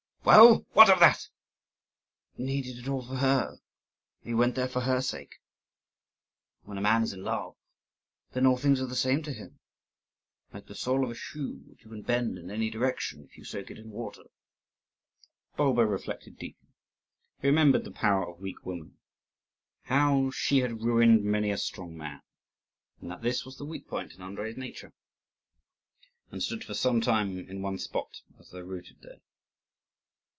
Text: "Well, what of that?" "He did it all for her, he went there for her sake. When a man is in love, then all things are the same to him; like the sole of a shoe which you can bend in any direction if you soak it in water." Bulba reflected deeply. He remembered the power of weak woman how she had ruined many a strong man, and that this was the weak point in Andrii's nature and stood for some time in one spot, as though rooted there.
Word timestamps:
"Well, 0.23 0.67
what 0.73 0.87
of 0.87 0.99
that?" 0.99 1.29
"He 2.37 2.61
did 2.61 2.77
it 2.77 2.87
all 2.87 3.01
for 3.01 3.15
her, 3.15 3.57
he 4.23 4.35
went 4.35 4.53
there 4.53 4.67
for 4.69 4.81
her 4.81 5.01
sake. 5.01 5.39
When 6.61 6.77
a 6.77 6.81
man 6.81 7.01
is 7.01 7.11
in 7.11 7.23
love, 7.23 7.55
then 8.31 8.45
all 8.45 8.55
things 8.55 8.79
are 8.79 8.85
the 8.87 8.95
same 8.95 9.23
to 9.23 9.33
him; 9.33 9.59
like 10.53 10.67
the 10.67 10.75
sole 10.75 11.03
of 11.03 11.09
a 11.09 11.15
shoe 11.15 11.63
which 11.65 11.83
you 11.83 11.89
can 11.89 12.03
bend 12.03 12.37
in 12.37 12.51
any 12.51 12.69
direction 12.69 13.23
if 13.23 13.35
you 13.35 13.43
soak 13.43 13.71
it 13.71 13.79
in 13.79 13.89
water." 13.89 14.25
Bulba 15.57 15.87
reflected 15.87 16.37
deeply. 16.37 16.69
He 17.41 17.47
remembered 17.47 17.83
the 17.83 17.91
power 17.91 18.29
of 18.29 18.39
weak 18.39 18.63
woman 18.63 18.99
how 19.85 20.29
she 20.29 20.59
had 20.59 20.83
ruined 20.83 21.23
many 21.23 21.49
a 21.49 21.57
strong 21.57 21.97
man, 21.97 22.21
and 23.01 23.09
that 23.09 23.23
this 23.23 23.43
was 23.43 23.57
the 23.57 23.65
weak 23.65 23.87
point 23.87 24.13
in 24.13 24.21
Andrii's 24.21 24.55
nature 24.55 24.93
and 26.29 26.43
stood 26.43 26.63
for 26.63 26.75
some 26.75 27.01
time 27.01 27.39
in 27.49 27.63
one 27.63 27.79
spot, 27.79 28.21
as 28.39 28.51
though 28.51 28.61
rooted 28.61 29.01
there. 29.01 29.17